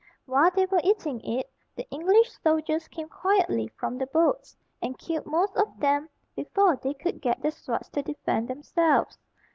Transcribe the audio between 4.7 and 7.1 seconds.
and killed most of them before they